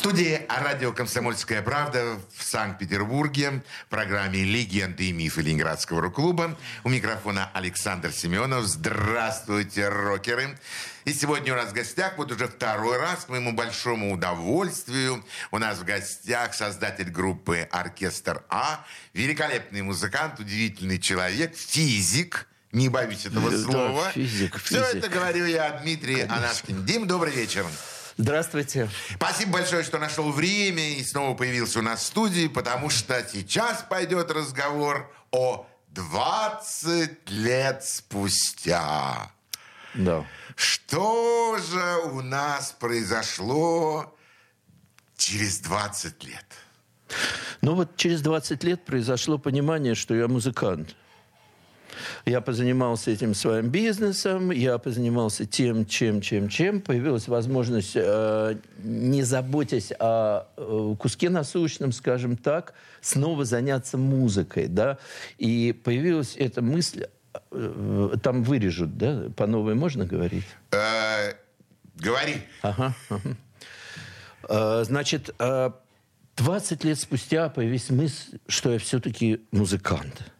[0.00, 6.56] студии радио «Комсомольская правда» в Санкт-Петербурге в программе «Легенды и мифы Ленинградского рок-клуба».
[6.84, 8.64] У микрофона Александр Семенов.
[8.64, 10.58] Здравствуйте, рокеры!
[11.04, 15.58] И сегодня у нас в гостях, вот уже второй раз, к моему большому удовольствию, у
[15.58, 23.50] нас в гостях создатель группы «Оркестр А», великолепный музыкант, удивительный человек, физик, не боюсь этого
[23.50, 24.10] Да, слова.
[24.12, 24.94] физик, Все физик.
[25.04, 26.86] это говорю я, Дмитрий Анашкин.
[26.86, 27.66] Дим, добрый вечер.
[28.20, 28.90] Здравствуйте.
[29.14, 33.82] Спасибо большое, что нашел время и снова появился у нас в студии, потому что сейчас
[33.88, 39.32] пойдет разговор о 20 лет спустя.
[39.94, 40.26] Да.
[40.54, 44.14] Что же у нас произошло
[45.16, 46.44] через 20 лет?
[47.62, 50.94] Ну вот через 20 лет произошло понимание, что я музыкант.
[52.24, 56.80] Я позанимался этим своим бизнесом, я позанимался тем, чем, чем, чем.
[56.80, 64.66] Появилась возможность, э, не заботясь о э, куске насущном, скажем так, снова заняться музыкой.
[64.68, 64.98] Да?
[65.38, 67.06] И появилась эта мысль,
[67.50, 69.24] э, там вырежут, да?
[69.36, 70.46] По новой можно говорить?
[70.72, 71.34] Э,
[71.96, 72.36] говори.
[72.62, 72.94] Ага.
[73.08, 73.36] ага.
[74.48, 75.70] Э, Значит, э,
[76.36, 80.32] 20 лет спустя появилась мысль, что я все-таки музыкант.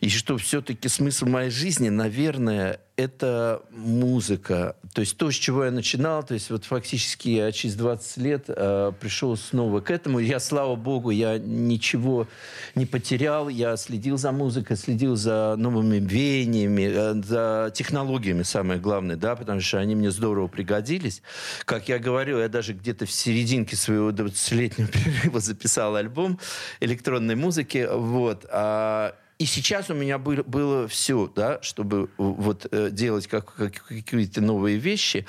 [0.00, 4.76] И что все-таки смысл моей жизни, наверное, это музыка.
[4.94, 8.44] То есть то, с чего я начинал, то есть вот фактически я через 20 лет
[8.48, 10.20] э, пришел снова к этому.
[10.20, 12.28] Я, слава богу, я ничего
[12.76, 13.48] не потерял.
[13.48, 19.60] Я следил за музыкой, следил за новыми веяниями, э, за технологиями, самое главное, да, потому
[19.60, 21.22] что они мне здорово пригодились.
[21.64, 26.38] Как я говорил, я даже где-то в серединке своего 20-летнего перерыва записал альбом
[26.80, 27.88] электронной музыки.
[27.90, 28.46] Вот.
[28.50, 33.84] А, и сейчас у меня было, было все, да, чтобы вот э, делать как, как-
[33.86, 35.26] какие-то новые вещи.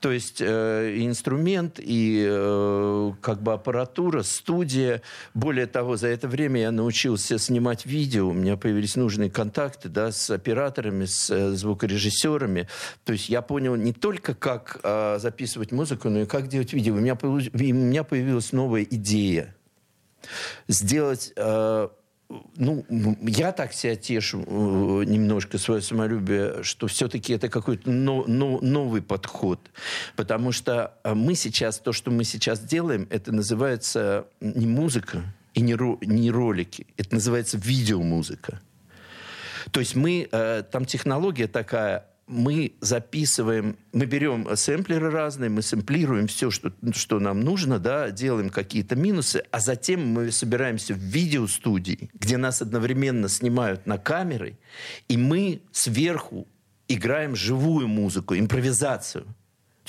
[0.00, 5.00] То есть э, инструмент, и э, как бы аппаратура, студия.
[5.32, 8.30] Более того, за это время я научился снимать видео.
[8.30, 12.68] У меня появились нужные контакты да, с операторами, с э, звукорежиссерами.
[13.04, 16.94] То есть я понял не только, как э, записывать музыку, но и как делать видео.
[16.94, 19.54] У меня, у меня появилась новая идея
[20.68, 21.32] сделать...
[21.36, 21.88] э,
[22.56, 22.84] ну,
[23.22, 29.02] я так себя тешу э, немножко, свое самолюбие, что все-таки это какой-то но- но- новый
[29.02, 29.60] подход.
[30.16, 35.22] Потому что э, мы сейчас, то, что мы сейчас делаем, это называется не музыка
[35.54, 36.86] и не, ро- не ролики.
[36.96, 38.60] Это называется видеомузыка.
[39.70, 46.26] То есть мы, э, там технология такая, мы записываем, мы берем сэмплеры разные, мы сэмплируем
[46.26, 52.10] все, что, что нам нужно, да, делаем какие-то минусы, а затем мы собираемся в видеостудии,
[52.14, 54.58] где нас одновременно снимают на камеры,
[55.08, 56.46] и мы сверху
[56.88, 59.26] играем живую музыку, импровизацию.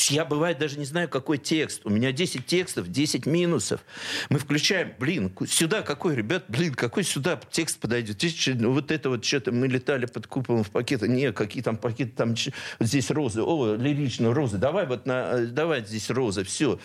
[0.10, 1.82] Я, бывает, даже не знаю, какой текст.
[1.86, 3.82] У меня 10 текстов, 10 минусов.
[4.30, 8.16] Мы включаем, блин, сюда какой, ребят, блин, какой сюда текст подойдет?
[8.18, 11.08] Здесь ну, вот это вот что-то, мы летали под куполом в пакеты.
[11.08, 12.36] Не, какие там пакеты, там
[12.80, 13.44] здесь розы.
[13.44, 14.58] О, лирично, розы.
[14.58, 16.80] Давай вот на, э, давай здесь розы, все.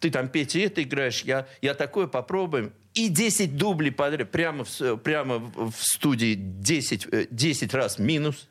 [0.00, 2.72] Ты там, Петя, это играешь, я, я такое попробуем.
[2.94, 8.48] И 10 дублей подряд, прямо в, с- прямо в студии 10, э, 10 раз минус.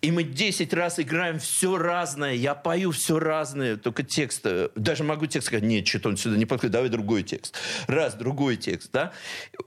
[0.00, 2.34] И мы 10 раз играем все разное.
[2.34, 4.42] Я пою все разное, только текст.
[4.44, 7.56] э, Даже могу текст сказать, нет, что-то он сюда не подходит, давай другой текст.
[7.88, 9.12] Раз, другой текст, да.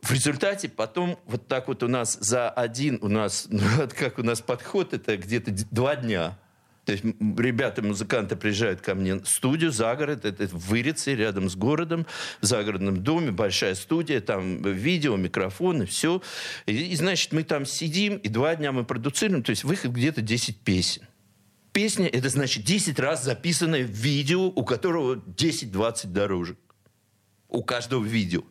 [0.02, 3.62] В результате потом вот так вот у нас за один, у нас, ну,
[3.98, 6.38] как у нас подход, это где-то два дня.
[6.86, 11.16] То есть м, ребята, музыканты приезжают ко мне в студию за город, это в Вырице,
[11.16, 12.08] рядом с городом,
[12.42, 16.22] в загородном доме, большая студия, там видео, микрофоны, все.
[16.66, 20.22] И, и, значит, мы там сидим, и два дня мы продуцируем, то есть выход где-то
[20.22, 21.04] 10 песен.
[21.72, 26.58] Песня– это значит 10 раз записанное видео, у которого 10-20 дорожек.
[27.48, 28.44] У каждого видео.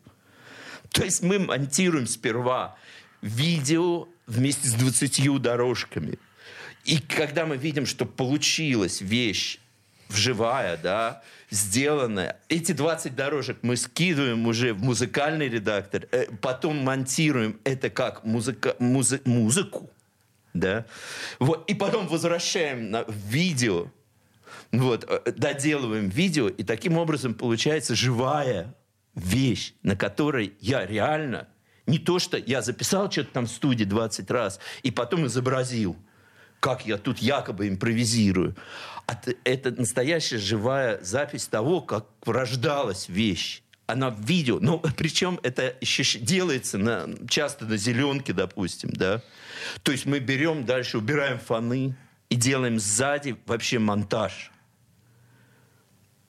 [0.91, 2.77] То есть мы монтируем сперва
[3.21, 6.19] видео вместе с 20 дорожками.
[6.85, 9.59] И когда мы видим, что получилась вещь
[10.11, 17.61] вживая, да, сделанная, эти 20 дорожек мы скидываем уже в музыкальный редактор, э, потом монтируем
[17.65, 19.91] это как музыка, музы- музыку,
[20.53, 20.85] да,
[21.39, 23.91] вот, и потом возвращаем на, видео,
[24.73, 28.75] вот, э, доделываем видео, и таким образом получается живая
[29.15, 31.49] вещь, на которой я реально
[31.87, 35.97] Не то, что я записал что-то там в студии 20 раз и потом изобразил
[36.61, 38.55] как я тут якобы импровизирую.
[39.07, 43.63] А это настоящая живая запись того, как рождалась вещь.
[43.87, 49.23] Она в видео, но причем это еще делается на, часто на зеленке, допустим, да.
[49.83, 51.97] То есть мы берем дальше, убираем фоны
[52.29, 54.53] и делаем сзади вообще монтаж.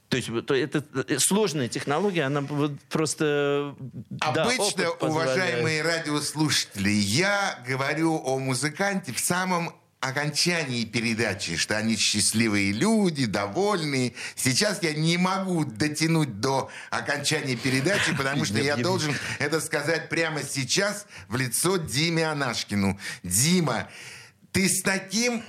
[0.10, 2.44] То есть то это э, сложная технология, она
[2.90, 3.76] просто...
[4.20, 12.72] Обычно, да, уважаемые радиослушатели, я говорю о музыканте в самом окончании передачи, что они счастливые
[12.72, 14.14] люди, довольные.
[14.36, 20.42] Сейчас я не могу дотянуть до окончания передачи, потому что я должен это сказать прямо
[20.44, 23.00] сейчас в лицо Диме Анашкину.
[23.24, 23.90] Дима,
[24.52, 25.44] ты с таким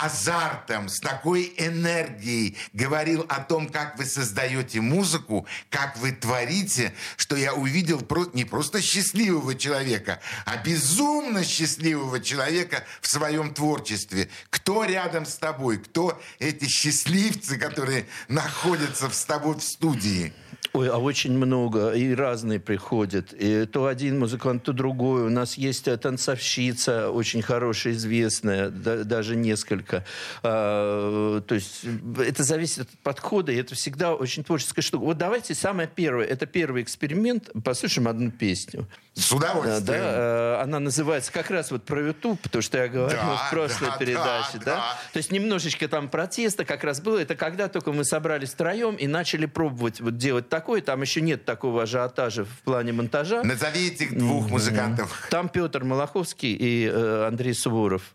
[0.00, 7.36] азартом, с такой энергией говорил о том, как вы создаете музыку, как вы творите, что
[7.36, 14.28] я увидел не просто счастливого человека, а безумно счастливого человека в своем творчестве.
[14.48, 15.78] Кто рядом с тобой?
[15.78, 20.32] Кто эти счастливцы, которые находятся с тобой в студии?
[20.72, 23.32] Ой, а очень много, и разные приходят.
[23.32, 25.22] И то один музыкант, то другой.
[25.26, 30.04] У нас есть э, танцовщица, очень хорошая, известная, да, даже несколько.
[30.44, 31.84] А, то есть
[32.18, 35.04] это зависит от подхода, и это всегда очень творческая штука.
[35.04, 38.86] Вот давайте самое первое, это первый эксперимент, послушаем одну песню.
[39.14, 39.84] С удовольствием.
[39.84, 43.50] Да, э, она называется как раз вот про YouTube, то, что я говорил да, в
[43.50, 44.58] прошлой да, передаче.
[44.58, 44.76] Да, да?
[44.76, 44.98] Да.
[45.12, 47.18] То есть немножечко там протеста как раз было.
[47.18, 50.82] Это когда только мы собрались втроем и начали пробовать вот делать такое.
[50.82, 53.42] Там еще нет такого ажиотажа в плане монтажа.
[53.42, 55.28] Назови этих двух музыкантов.
[55.30, 58.14] Там Петр Малаховский и э, Андрей Суворов.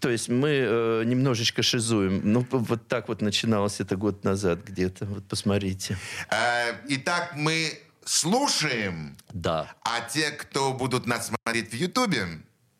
[0.00, 2.20] То есть мы э, немножечко шизуем.
[2.24, 5.06] Ну, вот так вот начиналось это год назад где-то.
[5.06, 5.96] Вот посмотрите.
[6.30, 7.72] Э, итак, мы
[8.04, 9.16] слушаем.
[9.32, 9.72] Да.
[9.82, 12.26] А те, кто будут нас смотреть в Ютубе,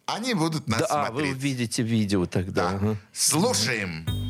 [0.07, 1.31] они будут нас да, смотреть.
[1.31, 2.71] А, вы увидите видео тогда.
[2.71, 2.77] Да.
[2.77, 2.97] Ага.
[3.13, 4.05] Слушаем.
[4.07, 4.28] никуда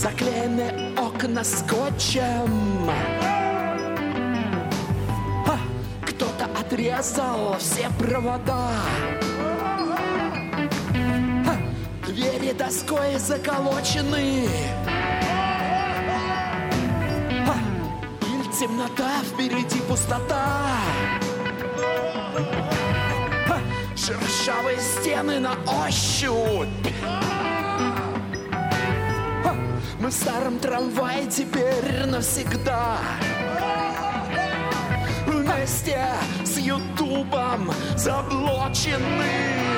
[0.00, 2.88] Заклеены окна скотчем.
[6.06, 8.70] Кто-то отрезал все провода.
[12.06, 14.48] Двери доской заколочены.
[18.22, 20.76] Иль темнота, впереди пустота.
[23.96, 26.68] Шершавые стены на ощупь
[30.00, 32.98] Мы в старом трамвае теперь навсегда.
[35.26, 36.00] Вместе
[36.44, 39.77] с Ютубом заблочены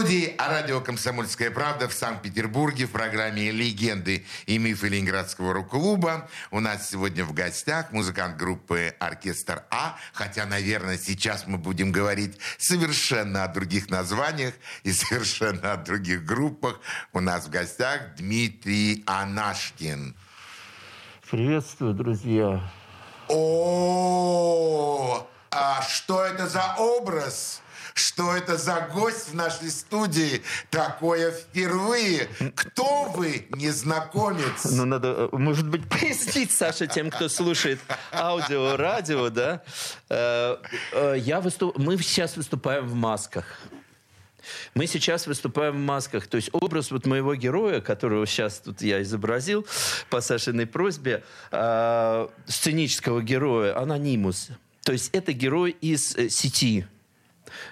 [0.00, 6.26] Студии радио «Комсомольская правда» в Санкт-Петербурге в программе «Легенды и мифы Ленинградского рок-клуба».
[6.50, 12.38] У нас сегодня в гостях музыкант группы «Оркестр А», хотя, наверное, сейчас мы будем говорить
[12.56, 14.54] совершенно о других названиях
[14.84, 16.80] и совершенно о других группах.
[17.12, 20.16] У нас в гостях Дмитрий Анашкин.
[21.30, 22.72] Приветствую, друзья.
[23.28, 27.60] О, а что это за образ?
[27.94, 30.42] Что это за гость в нашей студии?
[30.70, 32.28] Такое впервые.
[32.54, 34.64] Кто вы, незнакомец?
[34.64, 37.80] Ну, надо, э, может быть, пояснить, Саша, тем, кто слушает
[38.12, 39.62] аудио, радио, да?
[40.08, 40.56] Э,
[40.92, 41.76] э, я выступ...
[41.78, 43.44] Мы сейчас выступаем в масках.
[44.74, 46.28] Мы сейчас выступаем в масках.
[46.28, 49.66] То есть образ вот моего героя, которого сейчас тут я изобразил
[50.10, 51.24] по Сашиной просьбе,
[52.46, 54.50] сценического героя, анонимус.
[54.82, 56.86] То есть это герой из э, сети.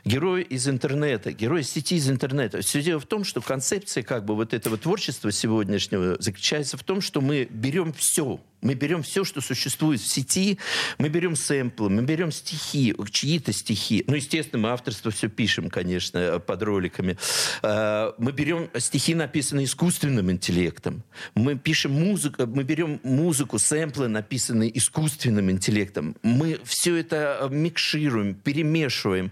[0.05, 2.61] Герой из интернета, герой из сети из интернета.
[2.63, 7.01] Все дело в том, что концепция как бы вот этого творчества сегодняшнего заключается в том,
[7.01, 10.59] что мы берем все, мы берем все, что существует в сети,
[10.99, 14.05] мы берем сэмплы, мы берем стихи, чьи-то стихи.
[14.07, 17.17] Ну, естественно, мы авторство все пишем, конечно, под роликами.
[17.63, 21.05] А, мы берем стихи, написанные искусственным интеллектом.
[21.35, 26.17] Мы пишем музыку, мы берем музыку, сэмплы, написанные искусственным интеллектом.
[26.23, 29.31] Мы все это микшируем, перемешиваем,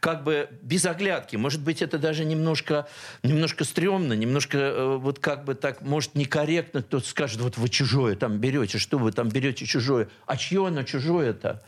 [0.00, 1.36] как бы без оглядки.
[1.36, 2.88] Может быть, это даже немножко,
[3.22, 8.16] немножко стрёмно, немножко э, вот как бы так, может, некорректно кто-то скажет, вот вы чужое
[8.16, 8.78] там берете берете?
[8.78, 10.08] Что вы там берете чужое?
[10.26, 11.62] А чье оно чужое-то?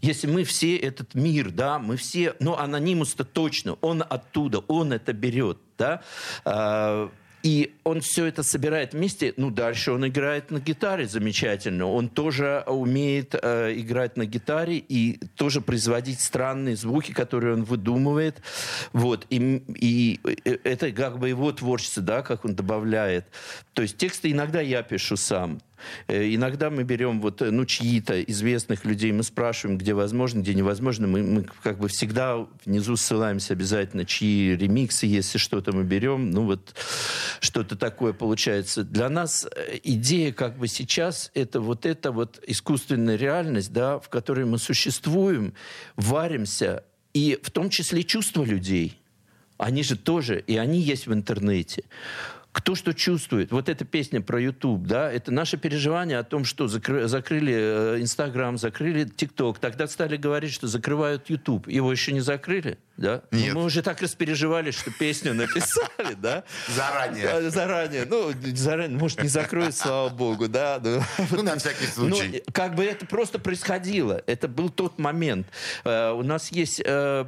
[0.00, 5.14] Если мы все этот мир, да, мы все, ну, анонимус-то точно, он оттуда, он это
[5.14, 6.02] берет, да,
[6.44, 7.10] а,
[7.42, 9.34] и он все это собирает вместе.
[9.36, 11.86] Ну, дальше он играет на гитаре замечательно.
[11.86, 18.40] Он тоже умеет э, играть на гитаре и тоже производить странные звуки, которые он выдумывает.
[18.94, 19.26] Вот.
[19.28, 23.26] И, и э, это как бы его творчество, да, как он добавляет.
[23.74, 25.60] То есть тексты иногда я пишу сам.
[26.08, 30.54] Э, иногда мы берем вот, э, ну, чьи-то известных людей, мы спрашиваем, где возможно, где
[30.54, 31.06] невозможно.
[31.06, 36.30] Мы, мы как бы всегда внизу ссылаемся обязательно, чьи ремиксы, если что-то мы берем.
[36.30, 36.74] Ну, вот
[37.40, 38.84] что-то такое получается.
[38.84, 44.08] Для нас э, идея как бы сейчас это вот эта вот искусственная реальность, да, в
[44.08, 45.54] которой мы существуем,
[45.96, 49.00] варимся, и в том числе чувства людей.
[49.56, 51.84] Они же тоже, и они есть в интернете
[52.54, 53.50] кто что чувствует.
[53.50, 58.00] Вот эта песня про YouTube, да, это наше переживание о том, что закры, закрыли э,
[58.00, 59.58] Инстаграм, закрыли ТикТок.
[59.58, 61.66] Тогда стали говорить, что закрывают YouTube.
[61.66, 63.22] Его еще не закрыли, да?
[63.32, 63.54] Нет.
[63.54, 66.44] Но мы уже так распереживались, что песню написали, да?
[66.68, 67.50] Заранее.
[67.50, 68.06] Заранее.
[68.08, 70.80] Ну, заранее, может, не закроют, слава богу, да?
[71.32, 72.44] Ну, на всякий ну, случай.
[72.52, 74.22] как бы это просто происходило.
[74.26, 75.48] Это был тот момент.
[75.84, 77.26] Э, у нас есть э,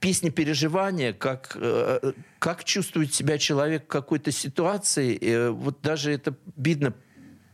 [0.00, 5.14] песня переживания, как, э, как чувствует себя человек в какой-то ситуации.
[5.14, 6.94] И вот даже это видно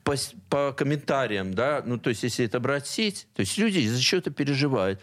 [0.04, 0.14] по,
[0.50, 4.30] по комментариям, да, ну, то есть, если это брать сеть, то есть люди из-за чего-то
[4.30, 5.00] переживают.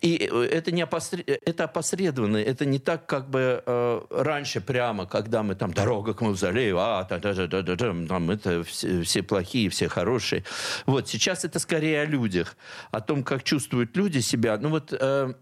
[0.00, 1.28] И это, не опосред...
[1.28, 6.20] это опосредованно, это не так, как бы э, раньше прямо, когда мы там «Дорога к
[6.20, 10.42] мавзолею», а, та -та -та -та -та -та, там это все, все плохие, все хорошие.
[10.86, 12.56] Вот, сейчас это скорее о людях,
[12.90, 14.58] о том, как чувствуют люди себя.
[14.58, 14.92] Ну, вот...
[14.92, 15.34] Э,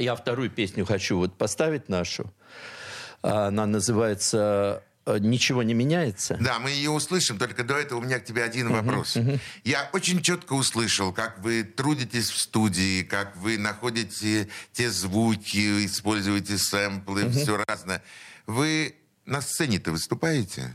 [0.00, 2.32] я вторую песню хочу вот поставить нашу.
[3.20, 6.36] Она называется э, ничего не меняется.
[6.40, 9.16] Да, мы ее услышим, только до этого у меня к тебе один вопрос.
[9.16, 9.40] Uh-huh, uh-huh.
[9.62, 16.58] Я очень четко услышал, как вы трудитесь в студии, как вы находите те звуки, используете
[16.58, 17.30] сэмплы, uh-huh.
[17.30, 18.02] все разное.
[18.46, 20.74] Вы на сцене-то выступаете?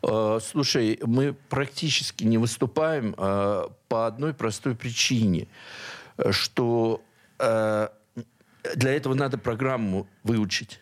[0.00, 5.46] Uh, слушай, мы практически не выступаем uh, по одной простой причине,
[6.30, 7.04] что
[8.74, 10.80] для этого надо программу выучить.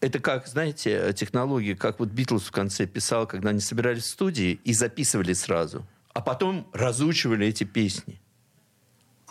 [0.00, 4.60] Это как, знаете, технология, как вот Битлз в конце писал, когда они собирались в студии
[4.64, 8.20] и записывали сразу, а потом разучивали эти песни.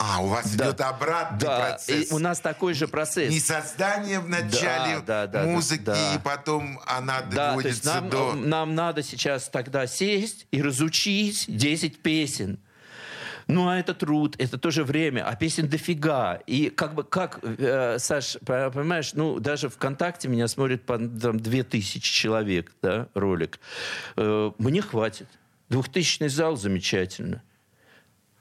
[0.02, 0.68] А, у вас да.
[0.68, 1.60] идет обратный да.
[1.60, 2.10] процесс.
[2.10, 3.30] И у нас такой же процесс.
[3.30, 8.10] Не создание в начале да, да, да, музыки, да, и потом она да, доводится нам,
[8.10, 8.34] до...
[8.34, 12.60] Нам надо сейчас тогда сесть и разучить 10 песен.
[13.50, 16.36] Ну, а это труд, это тоже время, а песен дофига.
[16.46, 22.00] И как бы, как, э, Саш, понимаешь, ну, даже ВКонтакте меня смотрит по там, 2000
[22.00, 23.60] человек, да, ролик.
[24.16, 25.28] Э, мне хватит.
[25.68, 27.42] Двухтысячный зал замечательно.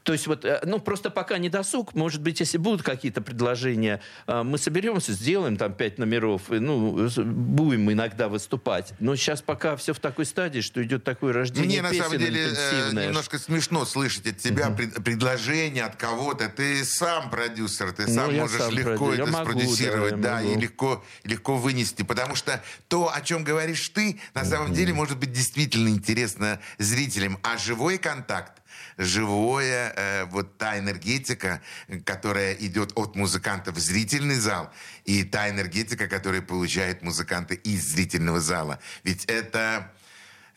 [0.09, 4.01] То есть вот, э, ну, просто пока не досуг, может быть, если будут какие-то предложения,
[4.27, 8.95] э, мы соберемся, сделаем там пять номеров, и, ну, будем иногда выступать.
[9.01, 12.19] Но сейчас пока все в такой стадии, что идет такое рождение Мне на песен самом
[12.21, 13.07] деле э, интенсивное.
[13.09, 16.49] немножко смешно слышать от тебя пред- предложение от кого-то.
[16.49, 20.21] Ты сам продюсер, ты Ну, сам я можешь сам легко продю- это я могу, спродюсировать,
[20.23, 22.01] да, да, и легко, легко вынести.
[22.03, 27.39] Потому что то, о чем говоришь ты, на самом деле может быть действительно интересно зрителям.
[27.43, 28.63] А живой контакт,
[28.97, 31.61] живое, э, вот та энергетика,
[32.05, 34.73] которая идет от музыканта в зрительный зал,
[35.05, 38.79] и та энергетика, которую получают музыканты из зрительного зала.
[39.05, 39.91] Ведь это...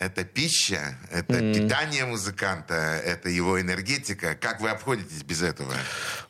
[0.02, 4.34] Это пища, это питание музыканта, это его энергетика.
[4.34, 5.72] Как вы обходитесь без этого?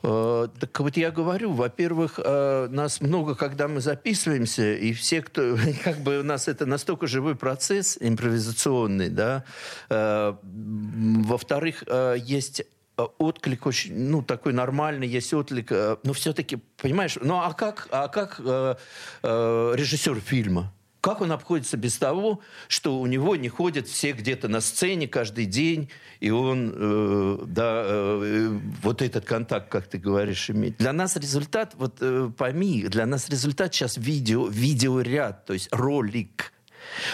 [0.04, 5.58] Э, Так вот я говорю, во-первых, э, нас много, когда мы записываемся, и все, кто,
[5.86, 9.46] как бы у нас это настолько живой процесс импровизационный, да.
[9.90, 12.60] Э, Во-вторых, э, есть
[12.98, 17.88] э, отклик очень, ну, такой нормальный, есть отклик, э, но все-таки, понимаешь, ну, а как,
[17.92, 18.76] а как э,
[19.24, 20.74] э, режиссер фильма?
[21.02, 25.46] Как он обходится без того, что у него не ходят все где-то на сцене каждый
[25.46, 25.90] день,
[26.20, 30.78] и он, э, да, э, вот этот контакт, как ты говоришь, иметь.
[30.78, 36.54] Для нас результат, вот э, пойми, для нас результат сейчас видео, видеоряд, то есть ролик.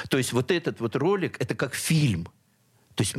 [0.09, 2.25] То есть вот этот вот ролик, это как фильм.
[2.95, 3.15] То есть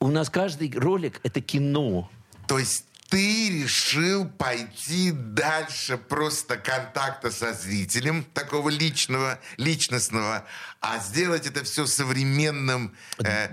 [0.00, 2.10] у нас каждый ролик– это кино.
[2.46, 10.46] То есть ты решил пойти дальше просто контакта со зрителем, такого личного, личностного,
[10.80, 13.48] а сделать это все современным э,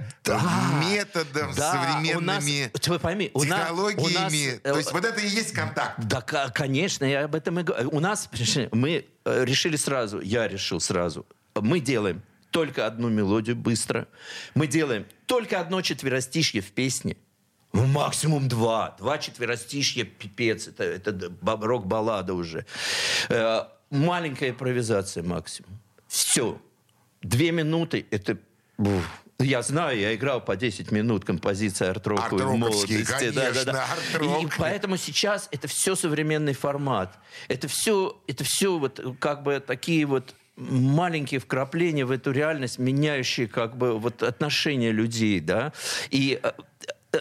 [0.79, 2.71] методом, Да, у нас- современными
[3.01, 4.01] пойми, у нас- технологиями.
[4.01, 5.99] у нас, э, То есть вот это и есть контакт.
[6.05, 7.89] Да, конечно, я об этом и говорю.
[7.91, 8.29] У нас,
[8.71, 12.21] мы э, решили сразу, я решил сразу, мы делаем
[12.51, 14.07] только одну мелодию быстро,
[14.53, 17.17] мы делаем только одно четверостишье в песне,
[17.77, 18.95] ну, максимум два.
[18.99, 22.65] Два четверостишья, пипец, это, это рок-баллада уже.
[23.29, 25.79] Э, маленькая импровизация максимум.
[26.07, 26.59] Все.
[27.21, 28.37] Две минуты, это...
[28.77, 29.03] бух.
[29.39, 33.31] Я знаю, я играл по 10 минут композиции арт-року в молодости.
[33.31, 33.85] Да, да, да.
[34.41, 37.13] И поэтому сейчас это все современный формат.
[37.47, 43.47] Это все, это все вот как бы такие вот маленькие вкрапления в эту реальность, меняющие
[43.47, 45.71] как бы вот отношения людей, да.
[46.09, 46.51] И э,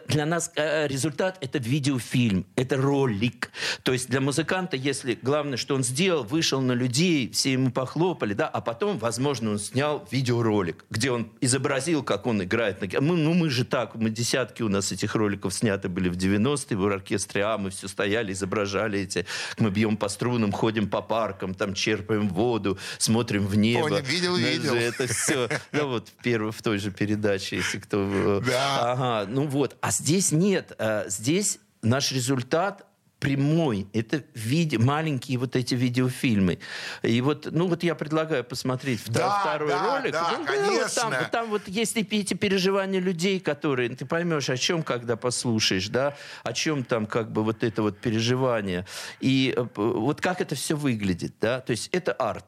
[0.09, 3.51] для нас э, результат это видеофильм, это ролик.
[3.83, 8.35] То есть для музыканта, если главное, что он сделал, вышел на людей, все ему похлопали,
[8.35, 12.81] да, а потом, возможно, он снял видеоролик, где он изобразил, как он играет.
[12.81, 16.17] на Мы, ну, мы же так, мы десятки у нас этих роликов сняты были в
[16.17, 19.25] 90-е в оркестре А, мы все стояли, изображали эти,
[19.59, 23.89] мы бьем по струнам, ходим по паркам, там черпаем воду, смотрим в небо.
[23.89, 24.75] Понял, видел, Знаешь, видел.
[24.75, 27.99] Это все, ну вот в первой, в той же передаче, если кто...
[28.01, 28.93] э, Да.
[28.93, 29.76] Ага, ну вот.
[29.81, 30.73] А здесь нет.
[30.79, 32.87] А Здесь наш результат
[33.19, 33.89] прямой.
[33.95, 36.59] Это виде, маленькие вот эти видеофильмы.
[37.03, 40.13] И вот, ну вот я предлагаю посмотреть вто- Да, второй да, ролик.
[40.13, 41.19] да, Ну, вот там, конечно.
[41.21, 43.89] вот там вот есть и эти переживания людей, которые...
[43.97, 46.15] Ты поймешь, о чем, когда послушаешь, да?
[46.45, 48.85] О чем там как бы вот это вот переживание.
[49.21, 51.61] И э, вот как это все выглядит, да?
[51.61, 52.45] То есть это арт.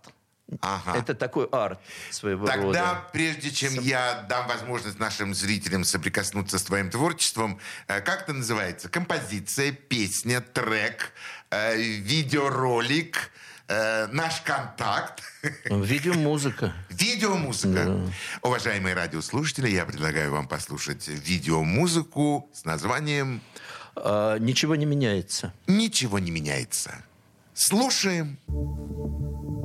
[0.63, 0.97] Ага.
[0.97, 1.79] Это такой арт
[2.11, 3.05] своего Тогда, рода.
[3.13, 8.89] прежде чем я дам возможность нашим зрителям соприкоснуться с твоим творчеством, э, как это называется?
[8.89, 11.13] Композиция, песня, трек,
[11.51, 13.31] э, видеоролик,
[13.69, 15.23] э, наш контакт,
[15.67, 16.73] Видеомузыка.
[16.89, 18.11] видеомузыка.
[18.41, 23.43] Уважаемые радиослушатели, я предлагаю вам послушать видеомузыку с названием
[23.97, 25.53] А, ничего не меняется.
[25.67, 27.03] «Ничего не меняется».
[27.53, 28.39] Слушаем.
[28.47, 29.58] Ничего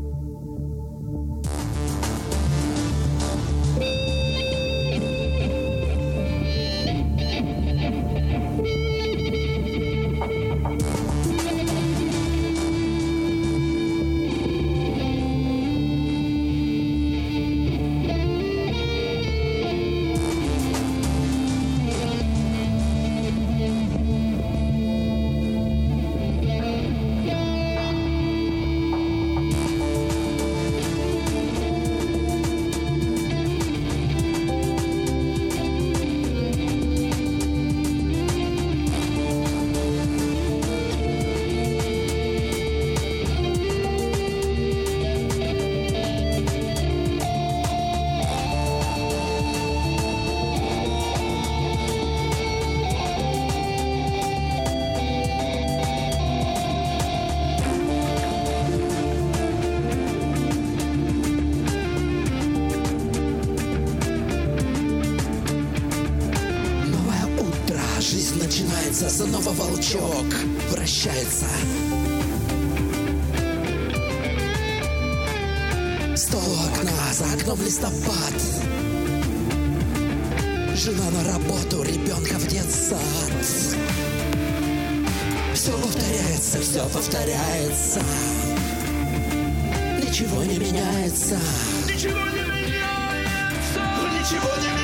[76.38, 78.34] у окна, за окном листопад.
[80.76, 83.00] Жена на работу, ребенка в детсад.
[85.54, 88.02] Все повторяется, все повторяется.
[90.02, 91.40] Ничего не меняется.
[91.88, 93.82] Ничего не меняется.
[94.20, 94.83] Ничего не меняется.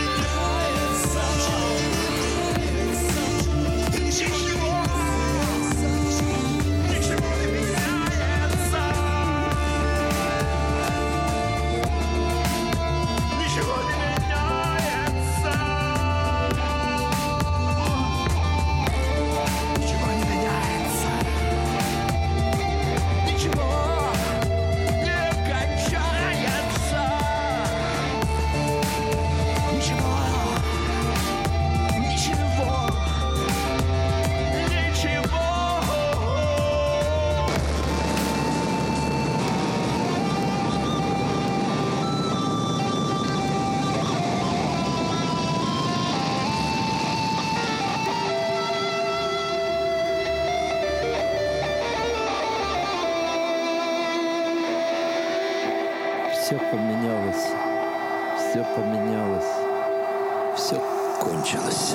[56.50, 57.46] Все поменялось.
[58.40, 59.46] Все поменялось.
[60.58, 60.84] Все
[61.20, 61.94] кончилось.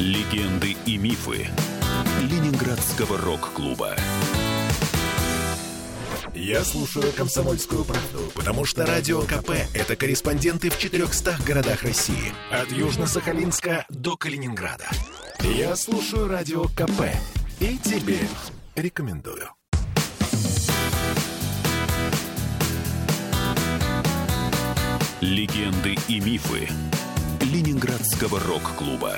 [0.00, 1.46] Легенды и мифы
[2.22, 3.94] Ленинградского рок-клуба.
[6.34, 12.34] Я слушаю «Комсомольскую правду», потому что «Радио КП»— это корреспонденты в 400 городах России.
[12.50, 14.88] От Южно-Сахалинска до Калининграда.
[15.38, 17.14] Я слушаю «Радио КП»
[17.60, 18.18] и тебе
[18.74, 19.48] рекомендую.
[25.20, 26.68] Легенды и мифы
[27.40, 29.16] Ленинградского рок-клуба.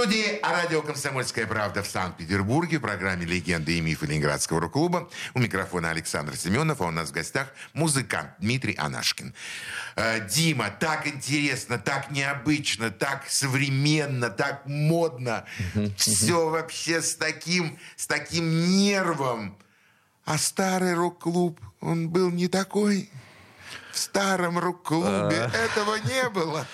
[0.00, 5.10] В студии радио «Комсомольская правда» в Санкт-Петербурге в программе «Легенды и мифы Ленинградского рок-клуба».
[5.34, 9.34] У микрофона Александр Семенов, а у нас в гостях музыкант Дмитрий Анашкин.
[9.96, 15.44] Э, Дима, так интересно, так необычно, так современно, так модно.
[15.98, 19.58] Все вообще с таким, с таким нервом.
[20.24, 23.10] А старый рок-клуб, он был не такой.
[23.92, 26.66] В старом рок-клубе этого не было.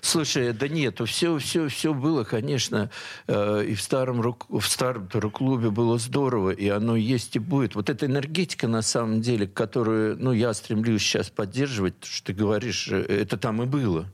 [0.00, 2.90] Слушай, да нет, все, все, все было, конечно,
[3.26, 7.74] э, и в старом, рок, в старом рок-клубе было здорово, и оно есть и будет.
[7.74, 12.88] Вот эта энергетика, на самом деле, которую, ну, я стремлюсь сейчас поддерживать, что ты говоришь,
[12.88, 14.06] э, это там и было.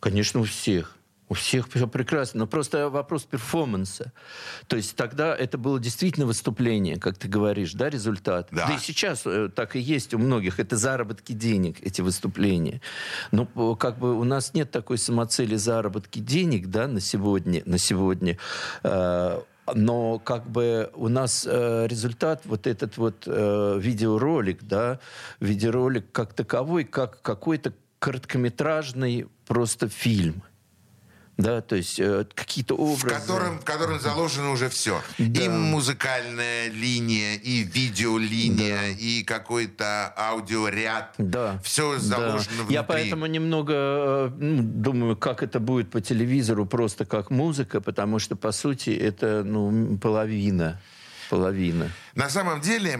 [0.00, 0.95] Конечно, у всех.
[1.28, 4.12] У всех все прекрасно, но просто вопрос перформанса.
[4.68, 8.48] То есть тогда это было действительно выступление, как ты говоришь, да, результат.
[8.52, 8.68] Да.
[8.68, 10.60] да и сейчас э, так и есть у многих.
[10.60, 12.80] Это заработки денег, эти выступления.
[13.32, 17.62] Но э, как бы у нас нет такой самоцели заработки денег, да, на сегодня.
[17.64, 18.38] На сегодня.
[18.84, 19.40] Э,
[19.74, 25.00] но как бы у нас э, результат, вот этот вот э, видеоролик, да,
[25.40, 30.42] видеоролик как таковой, как какой-то короткометражный просто фильм.
[31.36, 33.06] Да, то есть э, какие-то образы.
[33.06, 35.02] В котором, в котором заложено уже все.
[35.18, 35.42] Да.
[35.42, 41.14] И музыкальная линия, и видеолиния, и какой-то аудиоряд.
[41.18, 41.60] Да.
[41.62, 42.54] Все заложено Да.
[42.56, 42.74] внутри.
[42.74, 48.18] Я поэтому немного э, ну, думаю, как это будет по телевизору, просто как музыка, потому
[48.18, 50.80] что, по сути, это ну, половина.
[51.28, 51.90] Половина.
[52.14, 52.98] На самом деле,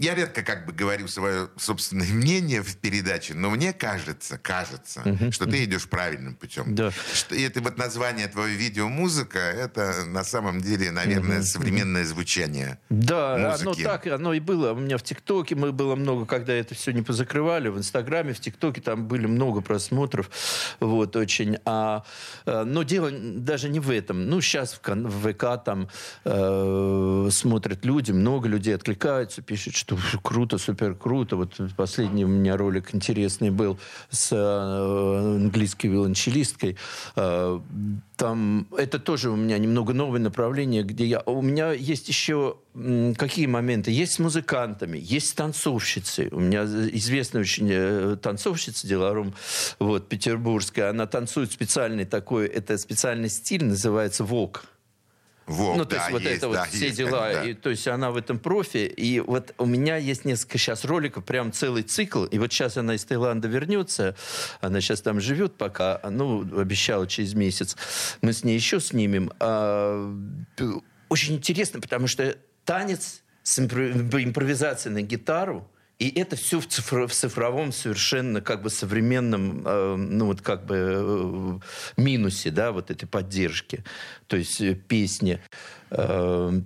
[0.00, 5.44] я редко как бы говорю свое собственное мнение в передаче, но мне кажется, кажется, что
[5.46, 6.74] ты идешь правильным путем.
[6.74, 6.90] Да.
[7.12, 12.78] Что и это вот название твоего видео «Музыка»— это на самом деле, наверное, современное звучание
[12.88, 13.84] Да, оно музыки.
[13.84, 14.72] так, оно и было.
[14.72, 18.40] У меня в ТикТоке мы было много, когда это все не позакрывали, в Инстаграме, в
[18.40, 20.30] ТикТоке там были много просмотров,
[20.80, 21.58] вот, очень.
[21.66, 22.04] А,
[22.46, 24.30] э, но дело даже не в этом.
[24.30, 25.88] Ну, сейчас в, в ВК там
[26.24, 29.89] э, смотрят люди, много людей откликаются, пишут, что
[30.22, 31.36] круто, супер круто.
[31.36, 33.78] Вот последний у меня ролик интересный был
[34.10, 36.76] с э, английской виолончелисткой.
[37.16, 37.60] Э,
[38.16, 41.20] там это тоже у меня немного новое направление, где я...
[41.20, 42.56] У меня есть еще
[43.16, 43.90] какие моменты?
[43.90, 46.28] Есть с музыкантами, есть с танцовщицей.
[46.30, 49.34] У меня известная очень э, танцовщица Деларум,
[49.78, 50.90] вот, петербургская.
[50.90, 54.64] Она танцует специальный такой, это специальный стиль, называется вок.
[55.50, 57.32] Вот, Ну, то да, есть вот есть, это вот да, все есть, дела.
[57.32, 57.44] да.
[57.44, 58.86] И, то есть она в этом профи.
[58.96, 62.24] И вот у меня есть несколько сейчас роликов, прям целый цикл.
[62.24, 64.14] И вот сейчас она из Таиланда вернется.
[64.60, 66.00] Она сейчас там живет пока.
[66.08, 67.76] Ну, обещала через месяц.
[68.22, 69.32] Мы с ней еще снимем.
[69.40, 70.14] А,
[71.08, 75.69] очень интересно, потому что танец с импро- импровизацией на гитару
[76.00, 80.64] И это все в, цифр, в цифровом совершенно как бы современном, э, ну вот как
[80.64, 81.60] бы
[81.96, 83.84] э, минусе, да, вот этой поддержки.
[84.26, 85.40] То есть э, песни.
[85.90, 86.60] Э,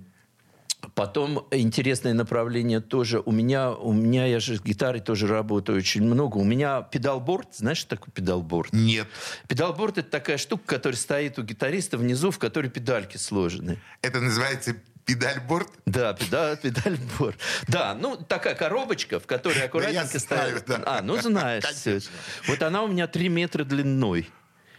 [0.93, 3.21] Потом интересное направление тоже.
[3.25, 6.37] У меня, у меня я же с гитарой тоже работаю очень много.
[6.37, 7.55] У меня педалборд.
[7.55, 8.71] Знаешь, что такое педалборд?
[8.71, 9.07] Нет.
[9.47, 13.79] Педалборд— это такая штука, которая стоит у гитариста внизу, в которой педальки сложены.
[14.01, 15.69] Это называется педальборд?
[15.85, 17.37] Да, педаль, педальборд.
[17.67, 20.65] Да, ну такая коробочка, в которой аккуратненько знаю, стоит.
[20.65, 20.83] да.
[20.85, 21.63] А, ну знаешь.
[21.63, 22.11] Конечно.
[22.47, 24.29] Вот она у меня 3 метра длиной.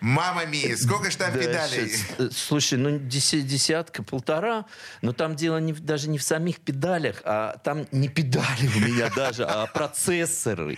[0.01, 1.89] Мама мия, сколько ж там Да, педалей?
[1.89, 4.67] щас, э, Слушай, ну деся- десятка, полтора,
[5.01, 9.09] но там дело не даже не в самих педалях, а там не педали у меня
[9.17, 10.77] даже, а процессоры.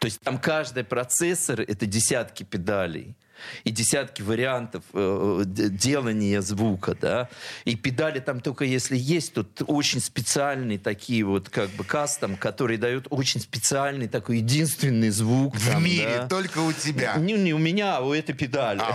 [0.00, 3.16] То есть там каждый процессор— это десятки педалей
[3.64, 7.28] и десятки вариантов э, д- делания звука, да.
[7.64, 12.78] И педали там только если есть, тут очень специальные такие вот как бы кастом, которые
[12.78, 15.54] дают очень специальный такой единственный звук.
[15.54, 16.28] В там, мире, да.
[16.28, 17.14] только у тебя.
[17.16, 18.80] Не, не у меня, а у этой педали.
[18.80, 18.94] А.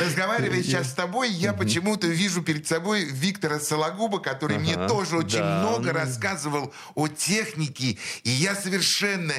[0.00, 5.38] Разговаривая сейчас с тобой, я почему-то вижу перед собой Виктора Сологуба, который мне тоже очень
[5.38, 5.60] да.
[5.60, 9.34] много рассказывал о технике, и я совершенно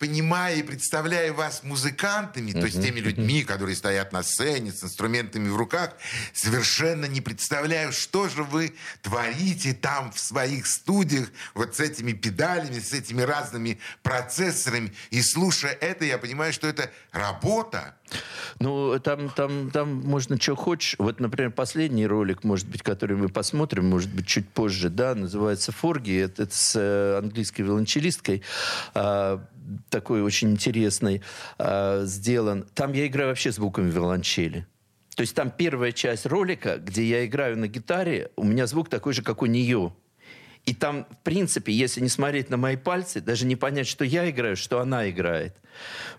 [0.00, 5.50] понимая и представляя вас музыкантами, то есть теми людьми, которые стоят на сцене с инструментами
[5.50, 5.92] в руках,
[6.32, 12.80] совершенно не представляю, что же вы творите там в своих студиях вот с этими педалями,
[12.80, 14.92] с этими разными процессорами.
[15.10, 17.94] И слушая это, я понимаю, что это работа.
[18.58, 20.96] Ну, там, там, там можно что хочешь.
[20.98, 25.72] Вот, например, последний ролик, может быть, который мы посмотрим, может быть, чуть позже, да, называется
[25.72, 26.18] «Форги».
[26.18, 28.42] Это, это с э, английской виолончелисткой.
[29.88, 31.22] Такой очень интересный
[31.58, 32.66] а, сделан.
[32.74, 34.66] Там я играю вообще звуками виолончели.
[35.16, 39.12] То есть там первая часть ролика, где я играю на гитаре, у меня звук такой
[39.12, 39.92] же, как у нее.
[40.66, 44.28] И там, в принципе, если не смотреть на мои пальцы, даже не понять, что я
[44.30, 45.56] играю, что она играет.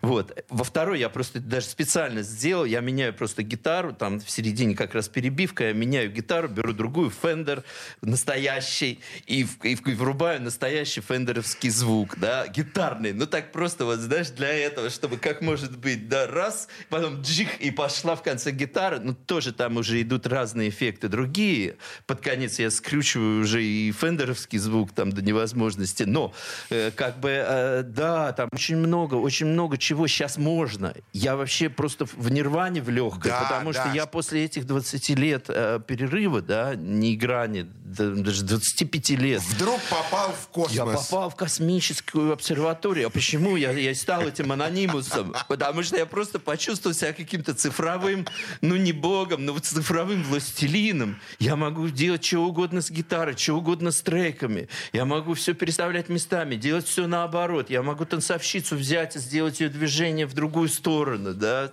[0.02, 0.44] Вот.
[0.50, 4.96] Во второй я просто даже специально сделал, я меняю просто гитару, там в середине как
[4.96, 7.64] раз перебивка, я меняю гитару, беру другую, Fender
[8.02, 13.14] настоящий, и, и и врубаю настоящий фендеровский звук, да, гитарный.
[13.14, 17.60] Ну так просто вот, знаешь, для этого, чтобы как может быть, да, раз, потом джих,
[17.60, 21.78] и пошла в конце гитара, ну тоже там уже идут разные эффекты другие.
[22.06, 26.34] Под конец я скрючиваю уже и фендеровский звук там до невозможности, но
[26.70, 30.94] э, как бы, э, да, там очень много, очень много чего сейчас можно.
[31.14, 33.82] Я вообще просто в нирване в легкой, Да, потому да.
[33.86, 39.42] что я после этих 20 лет э, перерыва, да, не играния, да, даже 25 лет,
[39.44, 40.76] Вдруг попал в космос.
[40.76, 43.08] я попал в космическую обсерваторию.
[43.08, 45.34] А почему я, я стал этим анонимусом?
[45.48, 48.26] Потому что я просто почувствовал себя каким-то цифровым,
[48.62, 51.20] ну не богом, но вот цифровым властелином.
[51.40, 54.68] Я могу делать что угодно с гитарой, что угодно с треками.
[54.94, 57.70] Я могу все переставлять местами, делать все наоборот.
[57.70, 61.34] Я могу танцовщицу взять и сделать ее движение в другую сторону.
[61.34, 61.72] Да?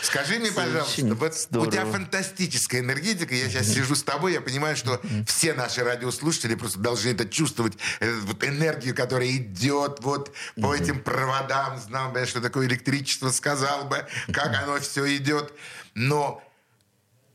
[0.00, 1.68] Скажи мне, пожалуйста, вот здорово.
[1.68, 3.34] у тебя фантастическая энергетика.
[3.34, 7.74] Я сейчас сижу с тобой, я понимаю, что все наши радиослушатели просто должны это чувствовать,
[8.00, 13.30] эту вот энергию, которая идет вот по этим проводам, знал бы я, что такое электричество,
[13.30, 15.52] сказал бы, как оно все идет.
[15.94, 16.42] Но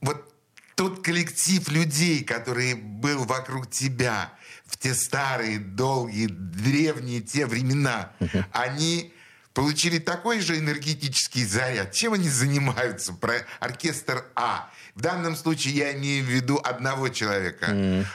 [0.02, 0.34] вот
[0.74, 4.34] тот коллектив людей, который был вокруг тебя
[4.65, 8.13] в те старые, долгие, древние те времена,
[8.52, 9.13] они
[9.54, 11.92] получили такой же энергетический заряд.
[11.94, 13.14] Чем они занимаются?
[13.14, 14.70] Про оркестр А.
[14.95, 17.67] В данном случае я имею в виду одного человека.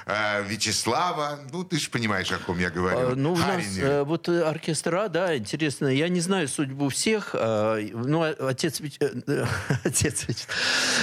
[0.06, 1.38] Э, Вячеслава.
[1.52, 3.12] Ну, ты же понимаешь, о ком я говорю.
[3.12, 5.86] А, Ну, у нас э, вот э, оркестр А, да, интересно.
[5.88, 7.30] Я не знаю судьбу всех.
[7.34, 9.44] а, Ну, а- отец, э,
[9.84, 10.46] отец Вяч-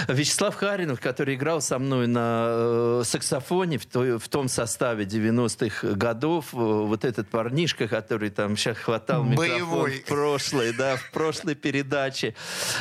[0.07, 5.87] Вячеслав Харинов, который играл со мной на э, саксофоне в, той- в том составе 90-х
[5.95, 9.91] годов, вот этот парнишка, который там сейчас хватал микрофон Боевой.
[9.99, 12.35] в прошлой, да, в прошлой передаче,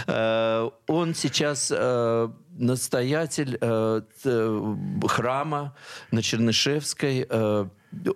[0.07, 2.29] э, он сейчас э,
[2.59, 5.75] настоятель э, т- храма
[6.11, 7.27] на Чернышевской.
[7.29, 7.67] э,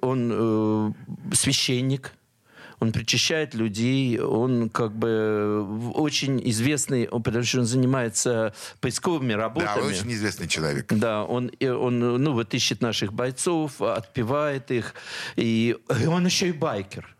[0.01, 2.13] Он э, священник.
[2.79, 9.33] Он причащает людей, он как бы в- очень известный, он- потому что он занимается поисковыми
[9.33, 9.81] Да, работами.
[9.83, 10.93] вы очень известный человек.
[10.93, 14.95] Да, он, и он, ну, вот ищет наших бойцов, отпевает их.
[15.37, 17.16] И, и он еще и байкер.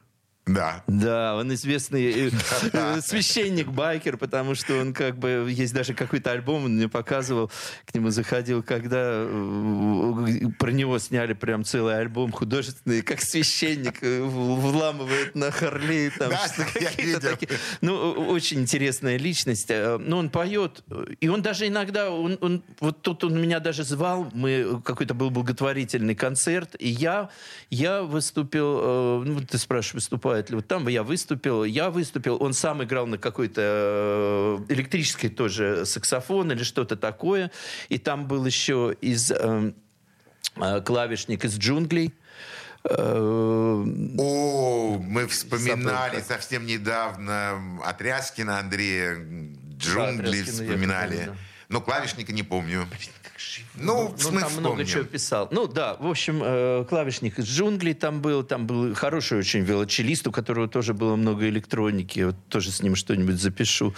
[0.47, 0.85] Да.
[0.87, 2.31] Да, он известный э,
[2.73, 5.49] э, священник-байкер, потому что он как бы...
[5.51, 7.51] Есть даже какой-то альбом, он мне показывал,
[7.85, 15.35] к нему заходил, когда э, про него сняли прям целый альбом художественный, как священник вламывает
[15.35, 16.11] на Харлей.
[16.11, 16.47] Там, Да,
[16.97, 17.21] видел.
[17.21, 17.51] такие.
[17.81, 17.97] Ну,
[18.29, 19.69] очень интересная личность.
[19.69, 20.85] Ну, он поет,
[21.21, 22.13] и он даже иногда...
[22.13, 27.31] Он, он- вот тут он меня даже звал, мы какой-то был благотворительный концерт, и я,
[27.69, 29.25] я выступил...
[29.25, 33.19] Ну, ты спрашиваешь, выступает ли вот там, я выступил, я выступил, он сам играл на
[33.19, 33.61] какой-то
[34.69, 37.51] э, электрической тоже саксофон или что-то такое,
[37.89, 39.31] и там был еще из...
[39.31, 39.73] э,
[40.57, 42.15] э, клавишник из джунглей.
[42.85, 43.85] Э,
[44.19, 49.17] О, мы вспоминали Забыл, совсем недавно Отряскина Андрея,
[49.77, 51.31] джунгли я вспоминали.
[51.69, 52.87] Но клавишника не помню.
[53.75, 54.87] Ну, Ну, мы там много вспомним.
[54.87, 55.49] чего писал.
[55.51, 60.27] Ну, да, в общем, э, клавишник из джунглей там был, там был хороший очень велочелист,
[60.27, 63.95] у которого тоже было много электроники, вот тоже с ним что-нибудь запишу.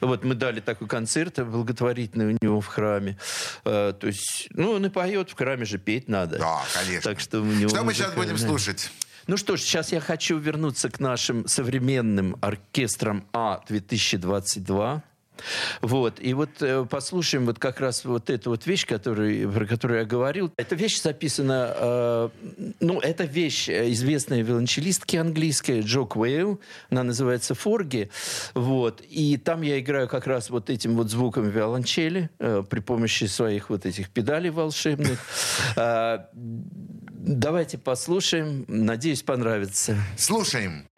[0.00, 3.18] Вот мы дали такой концерт благотворительный у него в храме.
[3.64, 6.38] Э, то есть, ну, он и поет, в храме же петь надо.
[6.38, 7.10] Да, конечно.
[7.10, 8.90] Так что у него Что мы сейчас будем слушать?
[9.26, 15.02] Ну что ж, сейчас я хочу вернуться к нашим современным оркестрам А-2022.
[15.80, 20.00] Вот, и вот э, послушаем вот как раз вот эту вот вещь, которую, про которую
[20.00, 20.52] я говорил.
[20.56, 22.28] Эта вещь записана, э,
[22.80, 28.10] ну, это вещь э, известной виолончелистки английской Джо Квейл, она называется «Форги»,
[28.54, 33.24] вот, и там я играю как раз вот этим вот звуком виолончели э, при помощи
[33.24, 35.18] своих вот этих педалей волшебных.
[35.76, 36.28] А,
[37.22, 39.94] Давайте послушаем, надеюсь, понравится.
[40.16, 40.88] Слушаем.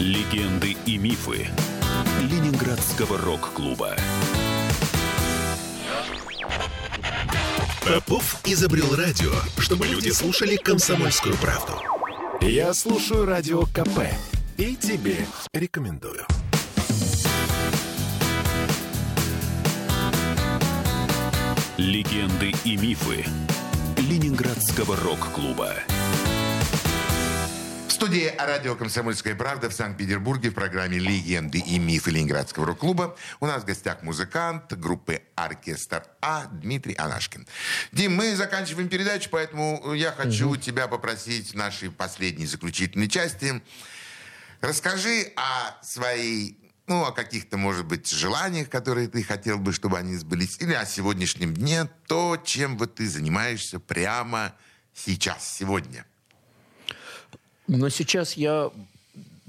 [0.00, 1.48] Легенды и мифы
[2.20, 3.96] Ленинградского рок-клуба.
[7.84, 11.72] Попов изобрел радио, чтобы люди слушали комсомольскую правду.
[12.40, 14.06] Я слушаю радио КП
[14.56, 15.16] и тебе
[15.52, 16.24] рекомендую.
[21.76, 23.24] Легенды и мифы
[23.96, 25.74] Ленинградского рок-клуба.
[27.98, 33.46] В студии радио «Комсомольская правда» в Санкт-Петербурге в программе «Легенды и мифы Ленинградского рок-клуба» у
[33.46, 37.48] нас в гостях музыкант группы «Оркестр А» Дмитрий Анашкин.
[37.90, 43.60] Дим, мы заканчиваем передачу, поэтому я хочу тебя попросить в нашей последней заключительной части
[44.60, 46.56] расскажи о своей
[46.86, 50.86] ну, о каких-то, может быть, желаниях, которые ты хотел бы, чтобы они сбылись, или о
[50.86, 54.54] сегодняшнем дне, то, чем вот ты занимаешься прямо
[54.94, 56.06] сейчас, сегодня.
[57.68, 58.70] Но сейчас я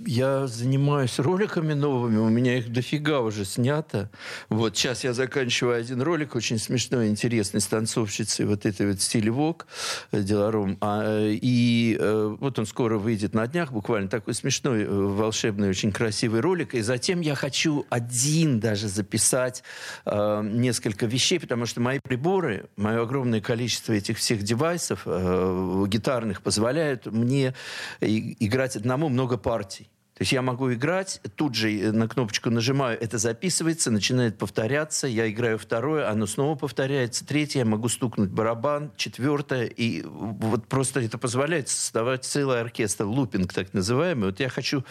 [0.06, 4.10] я занимаюсь роликами новыми, у меня их дофига уже снято.
[4.50, 9.32] Вот сейчас я заканчиваю один ролик, очень смешной, интересный, с танцовщицей вот этой вот стиле
[9.32, 9.68] вок,
[10.12, 10.78] э, Деларом.
[10.82, 15.92] А, и э, вот он скоро выйдет на днях, буквально такой смешной, э, волшебный, очень
[15.92, 16.76] красивый ролик.
[16.76, 19.64] И затем я хочу один даже записать
[20.06, 26.42] э, несколько вещей, потому что мои приборы, мое огромное количество этих всех девайсов э, гитарных
[26.42, 27.54] позволяют мне
[28.00, 29.89] играть одному много партий.
[30.20, 35.08] То есть я могу играть, тут же э, на кнопочку нажимаю, это записывается, начинает повторяться,
[35.08, 41.00] я играю второе, оно снова повторяется, третье, я могу стукнуть барабан, четвертое, и вот просто
[41.00, 44.26] это позволяет создавать целый оркестр, лупинг так называемый.
[44.26, 44.84] Вот я хочу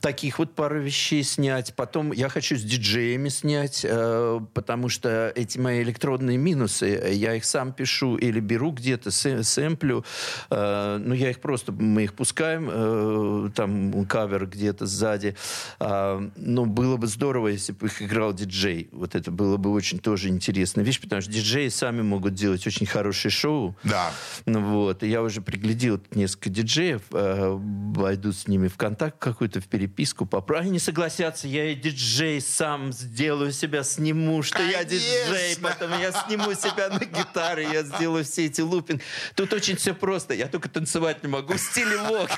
[0.00, 5.58] таких вот пару вещей снять, потом я хочу с диджеями снять, э, потому что эти
[5.58, 10.06] мои электронные минусы, я их сам пишу или беру где-то, сэмплю,
[10.48, 15.36] э, ну я их просто, мы их пускаем, э, там кавер где-то сзади.
[15.78, 18.88] А, ну, было бы здорово, если бы их играл диджей.
[18.92, 22.86] Вот это было бы очень тоже интересная вещь, потому что диджеи сами могут делать очень
[22.86, 23.76] хорошее шоу.
[23.84, 24.12] Да.
[24.46, 25.02] Ну, вот.
[25.02, 30.26] И я уже приглядел несколько диджеев, э, войду с ними в контакт какой-то, в переписку,
[30.26, 30.62] попробую.
[30.62, 34.78] Они не согласятся, я и диджей сам сделаю себя, сниму, что Конечно.
[34.78, 39.02] я диджей, потом я сниму себя на гитаре, я сделаю все эти лупинг.
[39.34, 42.30] Тут очень все просто, я только танцевать не могу, в стиле вок.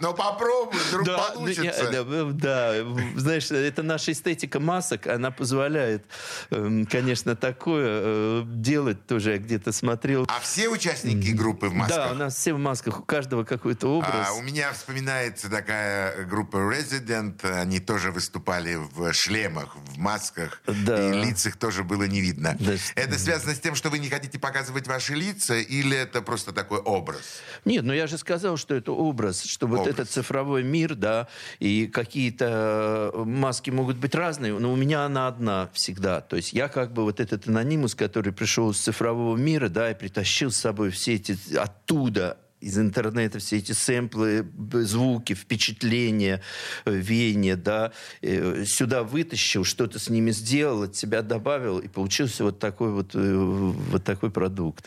[0.00, 1.90] Но попробуй, вдруг да, получится.
[1.90, 2.74] Да, да,
[3.16, 6.04] знаешь, это наша эстетика масок, она позволяет,
[6.50, 9.32] эм, конечно, такое э, делать тоже.
[9.32, 10.26] Я где-то смотрел.
[10.28, 11.96] А все участники группы в масках?
[11.96, 14.28] Да, у нас все в масках, у каждого какой-то образ.
[14.28, 21.10] А, у меня вспоминается такая группа Resident, они тоже выступали в шлемах, в масках, да.
[21.10, 22.56] и лиц их тоже было не видно.
[22.58, 22.74] Да.
[22.94, 26.78] Это связано с тем, что вы не хотите показывать ваши лица, или это просто такой
[26.78, 27.22] образ?
[27.64, 29.80] Нет, ну я же сказал, что это образ, что образ.
[29.80, 31.28] вот этот цифровой мир мир, да,
[31.58, 36.20] и какие-то э, маски могут быть разные, но у меня она одна всегда.
[36.20, 39.94] То есть я как бы вот этот анонимус, который пришел из цифрового мира, да, и
[39.94, 46.42] притащил с собой все эти оттуда из интернета все эти сэмплы, звуки, впечатления,
[46.84, 52.44] э, веяния, да, э, сюда вытащил, что-то с ними сделал, от себя добавил, и получился
[52.44, 54.86] вот такой вот, э, вот такой продукт.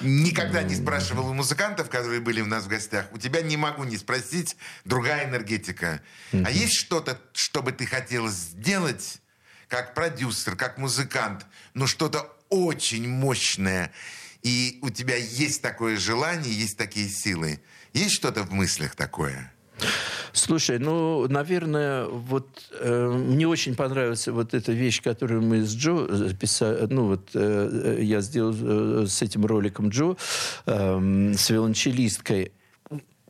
[0.00, 3.84] Никогда не спрашивал у музыкантов, которые были у нас в гостях, у тебя не могу
[3.84, 6.00] не спросить, другая энергетика.
[6.32, 9.20] А есть что-то, что бы ты хотел сделать,
[9.68, 13.92] как продюсер, как музыкант, но что-то очень мощное,
[14.48, 17.60] и у тебя есть такое желание, есть такие силы.
[17.92, 19.52] Есть что-то в мыслях такое?
[20.32, 22.48] Слушай, ну, наверное, вот
[22.80, 26.86] э, мне очень понравилась вот эта вещь, которую мы с Джо записали.
[26.90, 30.16] Ну, вот э, я сделал э, с этим роликом Джо,
[30.66, 32.52] э, с виолончелисткой.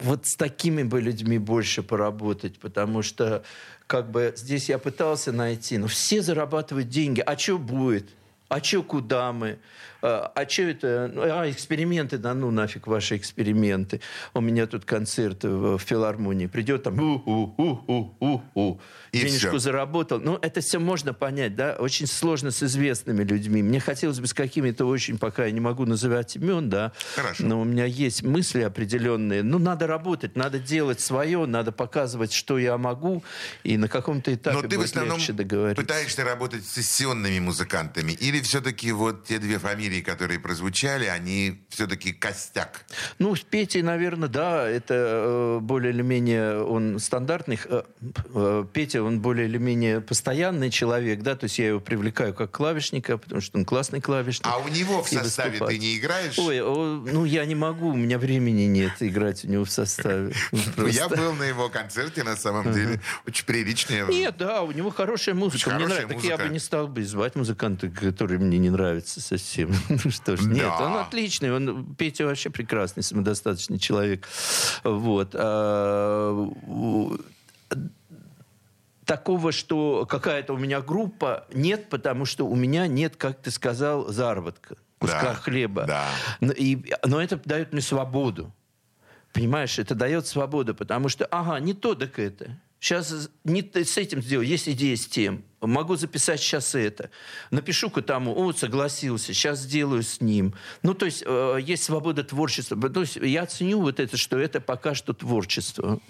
[0.01, 3.43] Вот с такими бы людьми больше поработать, потому что
[3.89, 7.21] как бы здесь я пытался найти, но все зарабатывают деньги.
[7.21, 8.09] А что будет?
[8.49, 9.59] А что куда мы?
[10.01, 11.11] А, а что это?
[11.13, 14.01] Ну, а, эксперименты, да ну нафиг ваши эксперименты.
[14.33, 16.47] У меня тут концерт в, в филармонии.
[16.47, 18.81] Придет там у-у-у-у-у.
[19.13, 19.59] Денежку все.
[19.59, 20.21] заработал.
[20.21, 21.77] Ну, это все можно понять, да?
[21.79, 23.63] Очень сложно с известными людьми.
[23.63, 26.93] Мне хотелось бы с какими-то очень, пока я не могу называть имен, да.
[27.15, 27.45] Хорошо.
[27.45, 29.43] Но у меня есть мысли определенные.
[29.43, 33.25] Ну, надо работать, надо делать свое, надо показывать, что я могу,
[33.65, 35.83] и на каком-то этапе Но ты будет в основном легче договориться.
[35.83, 38.13] пытаешься работать с сессионными музыкантами?
[38.13, 42.85] Или все-таки вот те две фамилии которые прозвучали, они все-таки костяк.
[43.19, 47.59] Ну, с Петей, наверное, да, это э, более или менее он стандартный.
[47.65, 47.83] Э,
[48.35, 52.51] э, Петя, он более или менее постоянный человек, да, то есть я его привлекаю как
[52.51, 54.47] клавишника, потому что он классный клавишник.
[54.47, 55.75] А у него в составе выступать.
[55.75, 56.39] ты не играешь?
[56.39, 60.33] Ой, ну я не могу, у меня времени нет играть у него в составе.
[60.77, 64.07] Ну, я был на его концерте, на самом деле, очень приличный.
[64.09, 65.71] Нет, да, у него хорошая музыка.
[65.71, 66.15] Мне нравится.
[66.15, 69.73] Так я бы не стал бы звать музыканта, который мне не нравится совсем.
[69.89, 71.53] Ну что ж, нет, он отличный.
[71.55, 74.29] Он, Петя вообще прекрасный, самодостаточный человек.
[74.85, 75.31] Вот.
[75.35, 76.49] А,
[79.09, 84.09] такого, что какая-то у меня группа, нет, потому что у меня нет, как ты сказал,
[84.09, 85.85] заработка, куска да, хлеба.
[85.87, 86.09] Да.
[86.41, 88.53] Но, и, но это дает мне свободу.
[89.33, 92.59] Понимаешь, это дает свободу, потому что, ага, не то, так это.
[92.81, 95.45] Сейчас не с этим сделаю, есть идея с тем.
[95.61, 97.11] Могу записать сейчас это.
[97.51, 100.55] Напишу-ка тому, о, согласился, сейчас сделаю с ним.
[100.83, 102.81] Ну, то есть э, есть свобода творчества.
[102.89, 106.01] То есть я ценю вот это, что это пока что творчество.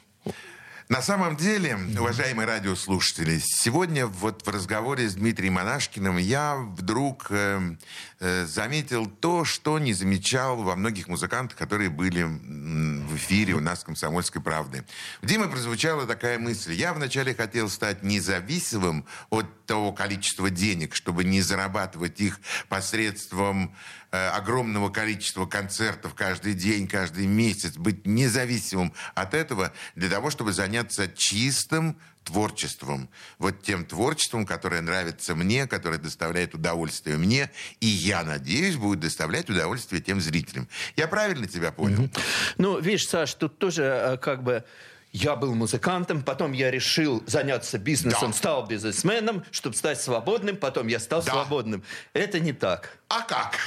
[0.88, 7.76] На самом деле, уважаемые радиослушатели, сегодня вот в разговоре с Дмитрием Монашкиным я вдруг э,
[8.20, 13.84] э, заметил то, что не замечал во многих музыкантах, которые были в эфире у нас
[13.84, 14.86] «Комсомольской правды».
[15.20, 16.72] В Диме прозвучала такая мысль.
[16.72, 23.76] Я вначале хотел стать независимым от того количества денег, чтобы не зарабатывать их посредством
[24.10, 31.08] огромного количества концертов каждый день, каждый месяц, быть независимым от этого для того, чтобы заняться
[31.08, 33.08] чистым творчеством.
[33.38, 37.50] Вот тем творчеством, которое нравится мне, которое доставляет удовольствие мне,
[37.80, 40.68] и я надеюсь, будет доставлять удовольствие тем зрителям.
[40.96, 42.04] Я правильно тебя понял?
[42.04, 42.20] Mm-hmm.
[42.58, 44.64] Ну, видишь, Саш, тут тоже э, как бы
[45.12, 48.36] я был музыкантом, потом я решил заняться бизнесом, да.
[48.36, 51.32] стал бизнесменом, чтобы стать свободным, потом я стал да.
[51.32, 51.82] свободным.
[52.12, 52.98] Это не так.
[53.08, 53.58] А как?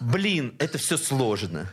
[0.00, 1.70] Блин, это все сложно.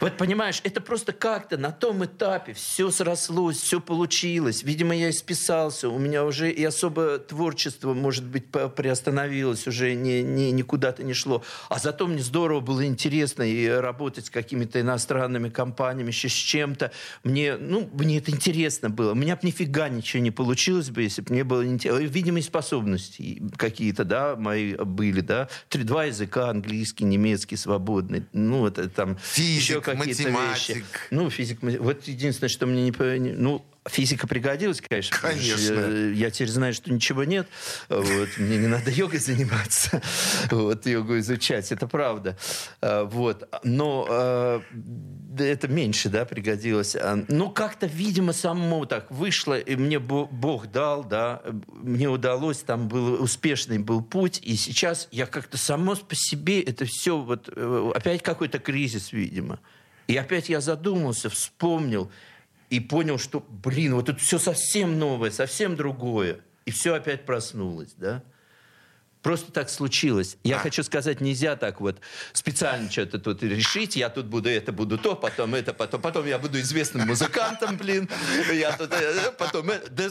[0.00, 4.62] Вот понимаешь, это просто как-то на том этапе все срослось, все получилось.
[4.62, 10.52] Видимо, я исписался, у меня уже и особо творчество, может быть, приостановилось, уже не, не,
[10.52, 11.42] никуда-то не шло.
[11.68, 16.92] А зато мне здорово было интересно и работать с какими-то иностранными компаниями, еще с чем-то.
[17.24, 19.12] Мне, ну, мне это интересно было.
[19.12, 22.00] У меня бы нифига ничего не получилось бы, если бы мне было интересно.
[22.00, 25.48] Видимо, способности какие-то, да, мои были, да.
[25.68, 28.24] Три, два языка, английский, немецкий, свободный.
[28.32, 29.18] Ну, это там...
[29.58, 30.84] Физик, какие-то вещи.
[31.10, 33.32] Ну, физик, вот единственное, что мне не...
[33.32, 35.16] Ну, физика пригодилась, конечно.
[35.20, 35.74] Конечно.
[35.74, 37.48] Я, я теперь знаю, что ничего нет.
[37.88, 40.02] Вот, мне не надо йогой заниматься,
[40.50, 42.36] вот, йогу изучать, это правда.
[42.80, 44.62] А, вот, но а,
[45.38, 46.94] это меньше, да, пригодилось.
[46.96, 52.88] А, но как-то, видимо, само так вышло, и мне Бог дал, да, мне удалось, там
[52.88, 57.92] был успешный был путь, и сейчас я как-то само по себе это все, вот, э,
[57.94, 59.58] опять какой-то кризис, видимо.
[60.06, 62.10] И опять я задумался, вспомнил
[62.70, 66.38] и понял, что, блин, вот тут все совсем новое, совсем другое.
[66.64, 68.22] И все опять проснулось, да?
[69.22, 70.38] Просто так случилось.
[70.44, 70.58] Я а.
[70.60, 72.00] хочу сказать, нельзя так вот
[72.32, 73.96] специально что-то тут решить.
[73.96, 78.08] Я тут буду это, буду то, потом это, потом, потом я буду известным музыкантом, блин.
[78.50, 80.10] Я тут, э, потом, э, да,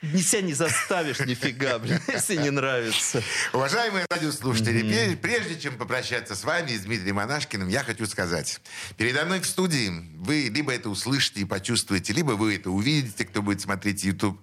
[0.00, 3.22] себя не заставишь нифига, блин, если не нравится.
[3.52, 5.16] Уважаемые радиослушатели, mm-hmm.
[5.18, 8.60] прежде чем попрощаться с вами и с Дмитрием Монашкиным, я хочу сказать.
[8.96, 13.42] Передо мной в студии вы либо это услышите и почувствуете, либо вы это увидите, кто
[13.42, 14.40] будет смотреть YouTube.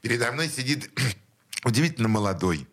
[0.00, 0.90] Передо мной сидит
[1.64, 2.66] удивительно молодой,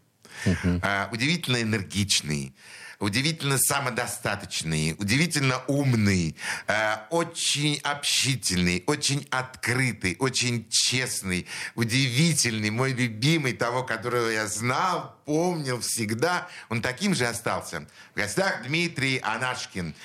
[0.46, 1.10] uh-huh.
[1.12, 2.54] удивительно энергичный,
[3.02, 6.36] удивительно самодостаточный, удивительно умный,
[6.68, 15.80] э, очень общительный, очень открытый, очень честный, удивительный, мой любимый, того, которого я знал, помнил
[15.80, 16.50] всегда.
[16.68, 17.86] Он таким же остался.
[18.14, 19.96] В гостях Дмитрий Анашкин.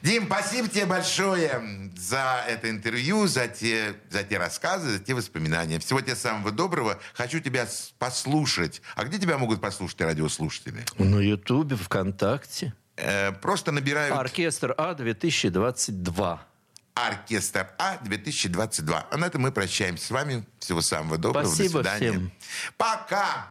[0.00, 5.80] Дим, спасибо тебе большое за это интервью, за те, за те рассказы, за те воспоминания.
[5.80, 7.00] Всего тебе самого доброго.
[7.14, 7.66] Хочу тебя
[7.98, 8.80] послушать.
[8.94, 10.84] А где тебя могут послушать радиослушатели?
[10.98, 12.72] На Ютубе, ВКонтакте.
[12.96, 14.16] Э, просто набирают...
[14.16, 16.38] Оркестр А-2022.
[16.94, 19.04] Оркестр А-2022.
[19.10, 20.44] А на этом мы прощаемся с вами.
[20.60, 21.46] Всего самого доброго.
[21.46, 22.10] Спасибо До свидания.
[22.12, 22.32] всем.
[22.76, 23.50] Пока!